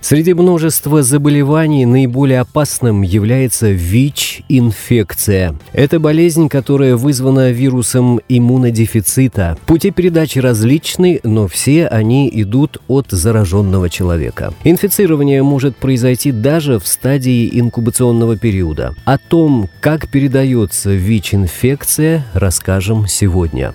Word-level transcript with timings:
Среди 0.00 0.32
множества 0.32 1.02
заболеваний 1.02 1.84
наиболее 1.84 2.40
опасным 2.40 3.02
является 3.02 3.70
ВИЧ-инфекция. 3.70 5.56
Это 5.72 5.98
болезнь, 5.98 6.48
которая 6.48 6.96
вызвана 6.96 7.50
вирусом 7.50 8.20
иммунодефицита. 8.28 9.58
Пути 9.66 9.90
передачи 9.90 10.38
различны, 10.38 11.20
но 11.24 11.48
все 11.48 11.88
они 11.88 12.30
идут 12.32 12.78
от 12.86 13.10
зараженного 13.10 13.90
человека. 13.90 14.54
Инфицирование 14.64 15.42
может 15.42 15.76
произойти 15.76 16.30
даже 16.32 16.78
в 16.78 16.86
стадии 16.86 17.50
инкубационного 17.58 18.36
периода. 18.36 18.94
О 19.04 19.18
том, 19.18 19.68
как 19.80 20.08
передается 20.08 20.90
ВИЧ-инфекция, 20.90 22.24
расскажем 22.34 23.06
сегодня. 23.08 23.74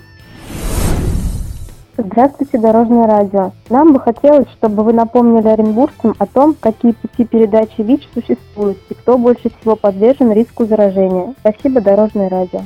Здравствуйте, 1.95 2.57
Дорожное 2.57 3.05
радио. 3.05 3.51
Нам 3.69 3.93
бы 3.93 3.99
хотелось, 3.99 4.47
чтобы 4.57 4.83
вы 4.83 4.93
напомнили 4.93 5.47
оренбуржцам 5.47 6.15
о 6.17 6.25
том, 6.25 6.55
какие 6.59 6.93
пути 6.93 7.23
передачи 7.23 7.81
ВИЧ 7.81 8.09
существуют 8.15 8.79
и 8.89 8.95
кто 8.95 9.17
больше 9.17 9.51
всего 9.59 9.75
подвержен 9.75 10.31
риску 10.31 10.65
заражения. 10.65 11.35
Спасибо, 11.41 11.81
Дорожное 11.81 12.29
радио. 12.29 12.61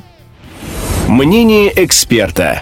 Мнение 1.10 1.72
эксперта. 1.76 2.62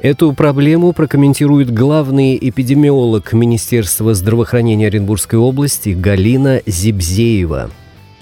Эту 0.00 0.32
проблему 0.34 0.92
прокомментирует 0.92 1.72
главный 1.72 2.38
эпидемиолог 2.40 3.32
Министерства 3.32 4.14
здравоохранения 4.14 4.86
Оренбургской 4.86 5.38
области 5.38 5.90
Галина 5.90 6.60
Зибзеева. 6.66 7.70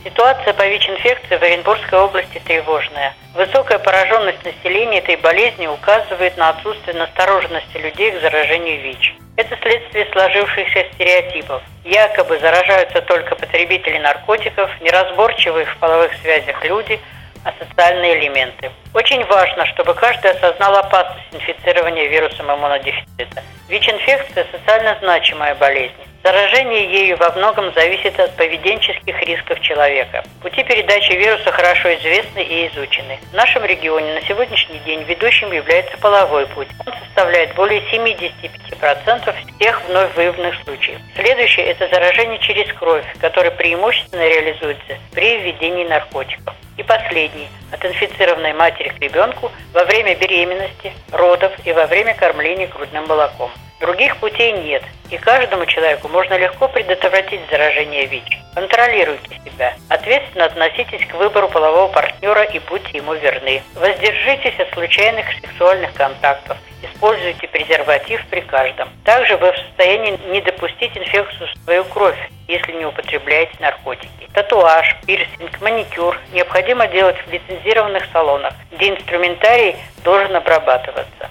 Ситуация 0.05 0.53
по 0.53 0.67
ВИЧ-инфекции 0.67 1.36
в 1.36 1.42
Оренбургской 1.42 1.97
области 1.97 2.42
тревожная. 2.45 3.14
Высокая 3.34 3.78
пораженность 3.78 4.45
населения 4.45 4.98
этой 4.98 5.14
болезнью 5.14 5.72
указывает 5.72 6.36
на 6.36 6.48
отсутствие 6.48 6.97
настороженности 6.97 7.77
людей 7.77 8.11
к 8.11 8.20
заражению 8.20 8.80
ВИЧ. 8.80 9.14
Это 9.36 9.56
следствие 9.62 10.08
сложившихся 10.11 10.86
стереотипов. 10.95 11.62
Якобы 11.84 12.36
заражаются 12.41 13.00
только 13.03 13.36
потребители 13.36 13.98
наркотиков, 13.98 14.69
неразборчивые 14.80 15.67
в 15.67 15.77
половых 15.77 16.12
связях 16.20 16.64
люди, 16.64 16.98
а 17.45 17.53
социальные 17.64 18.19
элементы. 18.19 18.73
Очень 18.95 19.25
важно, 19.27 19.67
чтобы 19.67 19.95
каждый 19.95 20.33
осознал 20.33 20.77
опасность 20.77 21.27
инфицирования 21.33 22.08
вирусом 22.08 22.53
иммунодефицита. 22.53 23.42
ВИЧ-инфекция– 23.69 24.47
социально 24.53 24.97
значимая 25.00 25.55
болезнь. 25.55 25.95
Заражение 26.23 26.84
ею 26.84 27.17
во 27.17 27.33
многом 27.33 27.75
зависит 27.75 28.19
от 28.20 28.37
поведенческих 28.37 29.20
рисков 29.23 29.61
человека. 29.61 30.23
Пути 30.41 30.62
передачи 30.62 31.12
вируса 31.14 31.51
хорошо 31.51 31.92
известны 31.97 32.45
и 32.45 32.69
изучены. 32.69 33.19
В 33.33 33.34
нашем 33.34 33.64
регионе 33.64 34.14
на 34.14 34.23
сегодняшний 34.23 34.79
день 34.87 35.03
ведущим 35.03 35.51
является 35.51 35.98
половой 35.98 36.47
путь. 36.47 36.69
Он 36.87 36.92
составляет 37.06 37.56
более 37.56 37.81
75% 37.91 39.34
всех 39.59 39.83
вновь 39.89 40.14
выявленных 40.14 40.55
случаев. 40.62 41.01
Следующее– 41.17 41.67
это 41.67 41.89
заражение 41.89 42.39
через 42.39 42.73
кровь, 42.75 43.05
которое 43.20 43.51
преимущественно 43.51 44.29
реализуется 44.29 44.98
при 45.12 45.39
введении 45.39 45.84
наркотиков. 45.84 46.55
И 46.77 46.84
последний– 46.84 47.48
от 47.73 47.84
инфицированной 47.84 48.53
матери 48.53 48.91
к 48.91 49.01
ребенку 49.01 49.51
во 49.75 49.84
время 49.84 50.14
беременности, 50.14 50.92
родов 51.11 51.51
и 51.64 51.73
во 51.73 51.86
время 51.86 52.14
кормления 52.14 52.69
грудным 52.69 53.08
молоком. 53.08 53.51
Других 53.80 54.19
путей 54.19 54.52
нет, 54.52 54.85
и 55.12 55.18
каждому 55.18 55.67
человеку 55.67 56.08
можно 56.08 56.39
легко 56.39 56.68
предотвратить 56.68 57.40
заражение 57.50 58.06
ВИЧ. 58.06 58.39
Контролируйте 58.55 59.39
себя, 59.45 59.74
ответственно 59.89 60.46
относитесь 60.46 61.06
к 61.06 61.14
выбору 61.14 61.48
полового 61.48 61.92
партнера 61.92 62.45
и 62.45 62.58
будьте 62.58 62.98
ему 62.98 63.12
верны. 63.14 63.62
Воздержитесь 63.74 64.58
от 64.58 64.72
случайных 64.72 65.27
сексуальных 65.40 65.92
контактов, 65.92 66.56
используйте 66.83 67.46
презерватив 67.48 68.24
при 68.30 68.40
каждом. 68.40 68.89
Также 69.05 69.36
вы 69.36 69.52
в 69.52 69.56
состоянии 69.58 70.18
не 70.30 70.40
допустить 70.40 70.96
инфекцию 70.96 71.48
в 71.48 71.64
свою 71.64 71.84
кровь, 71.84 72.18
если 72.48 72.72
не 72.72 72.86
употребляете 72.86 73.52
наркотики. 73.61 74.28
Татуаж, 74.33 74.96
пирсинг, 75.06 75.61
маникюр 75.61 76.18
необходимо 76.33 76.86
делать 76.86 77.17
в 77.27 77.30
лицензированных 77.30 78.05
салонах, 78.14 78.55
где 78.70 78.89
инструментарий 78.89 79.77
должен 80.05 80.34
обрабатываться. 80.34 81.28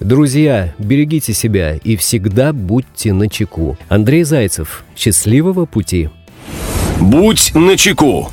Друзья, 0.00 0.74
берегите 0.78 1.34
себя 1.34 1.76
и 1.76 1.94
всегда 1.94 2.54
будьте 2.54 3.12
на 3.12 3.28
чеку. 3.28 3.76
Андрей 3.90 4.22
Зайцев. 4.22 4.82
Счастливого 4.96 5.66
пути. 5.66 6.08
Будь 6.98 7.54
на 7.54 7.76
чеку. 7.76 8.30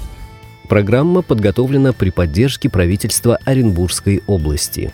Программа 0.69 1.21
подготовлена 1.21 1.91
при 1.91 2.09
поддержке 2.09 2.69
правительства 2.69 3.37
Оренбургской 3.43 4.23
области. 4.27 4.93